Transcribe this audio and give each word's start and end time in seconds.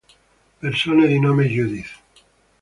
Persone 0.59 1.05
di 1.07 1.19
nome 1.19 1.47
Judith 1.47 2.01